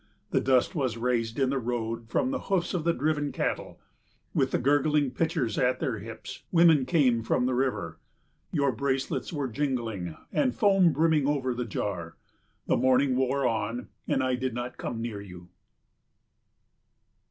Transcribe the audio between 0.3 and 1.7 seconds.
The dust was raised in the